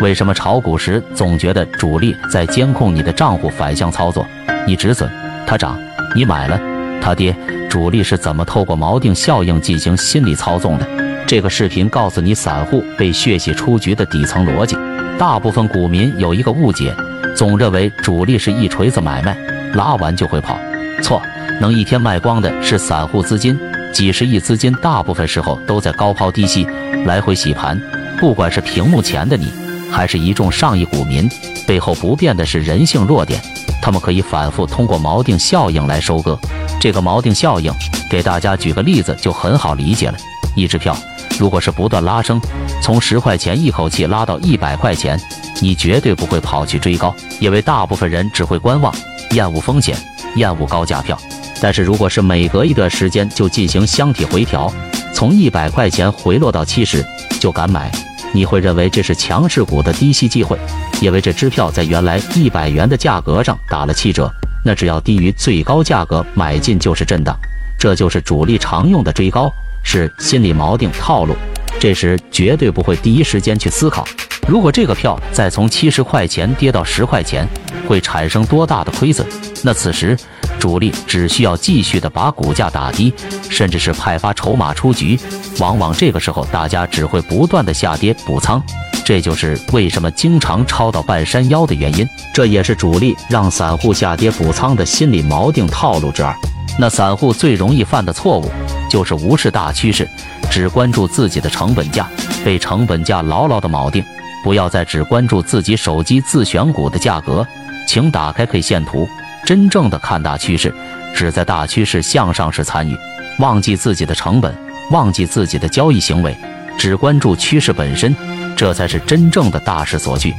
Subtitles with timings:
[0.00, 4.26] 为什么炒股时总觉得主力在监控你的账户反向操作？
[4.66, 5.08] 你止损，
[5.46, 5.78] 它涨，
[6.14, 6.60] 你买了，
[7.00, 7.34] 它跌。
[7.70, 10.86] 主力是怎么透过锚定效应进行心理操纵的？
[11.26, 14.76] 这个视频告诉你散户被血洗出局的底层逻辑。
[15.18, 16.94] 大部分股民有一个误解，
[17.36, 19.36] 总认为主力是一锤子买卖，
[19.74, 20.58] 拉完就会跑。
[21.02, 21.22] 错，
[21.60, 23.58] 能一天卖光的是散户资金，
[23.92, 26.66] 几十亿资金，大部分时候都在高抛低吸，
[27.06, 27.80] 来回洗盘。
[28.18, 29.52] 不管是屏幕前的你，
[29.94, 31.30] 还是一众上亿股民，
[31.68, 33.40] 背后不变的是人性弱点，
[33.80, 36.36] 他们可以反复通过锚定效应来收割。
[36.80, 37.72] 这个锚定效应，
[38.10, 40.14] 给大家举个例子就很好理解了。
[40.56, 40.96] 一支票
[41.38, 42.40] 如果是不断拉升，
[42.82, 45.18] 从十块钱一口气拉到一百块钱，
[45.60, 48.92] 你绝对不会跑去追高，因为大部分人只会观望，
[49.30, 49.96] 厌恶风险，
[50.34, 51.16] 厌恶高价票。
[51.62, 54.72] 但是如果是每隔一段时间就进行箱体回调，
[55.14, 57.06] 从一百块钱回落到七十，
[57.40, 57.90] 就敢买，
[58.34, 60.58] 你会认为这是强势股的低吸机会，
[61.00, 64.28] 因为这支票在原来一百元的价格上打了七折。
[64.64, 67.38] 那只要低于最高价格买进就是震荡，
[67.78, 69.48] 这就是主力常用的追高，
[69.84, 71.36] 是心理锚定套路。
[71.78, 74.04] 这时绝对不会第一时间去思考，
[74.46, 77.46] 如果这个票再从七十块钱跌到十块钱，
[77.88, 79.26] 会产生多大的亏损？
[79.62, 80.16] 那此时
[80.58, 83.12] 主力只需要继续的把股价打低，
[83.48, 85.18] 甚至是派发筹码出局，
[85.58, 88.62] 往往这个时候大家只会不断的下跌补仓。
[89.04, 96.34] 这就是为什么经常抄到半山腰的原因，这也是主力让散户下跌补仓的心理锚定套路之二。
[96.78, 98.50] 那散户最容易犯的错误，
[98.90, 100.08] 就是无视大趋势，
[100.50, 102.08] 只关注自己的成本价，
[102.44, 104.04] 被成本价牢牢的锚定。
[104.44, 107.44] 不要再只关注自己手机自选股的价格，
[107.88, 109.08] 请打开 K 线图，
[109.46, 110.72] 真正的看大趋势，
[111.16, 112.94] 只在大趋势向上时参与，
[113.38, 114.54] 忘记自己的成本，
[114.90, 116.36] 忘记自己的交易行为，
[116.76, 118.14] 只关注趋势本身。
[118.54, 120.32] 这才是真正的大势所趋。